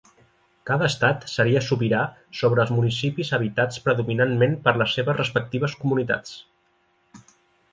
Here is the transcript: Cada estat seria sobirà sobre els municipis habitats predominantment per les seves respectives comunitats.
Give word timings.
Cada 0.69 0.85
estat 0.91 1.25
seria 1.33 1.61
sobirà 1.65 1.99
sobre 2.39 2.63
els 2.65 2.73
municipis 2.77 3.31
habitats 3.39 3.83
predominantment 3.89 4.57
per 4.65 4.75
les 4.83 4.97
seves 5.01 5.21
respectives 5.21 5.77
comunitats. 5.83 6.37